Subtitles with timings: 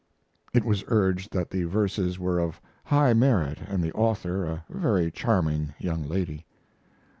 [0.51, 5.11] It was urged that the verses were of high merit and the author a very
[5.11, 6.43] charming young lady.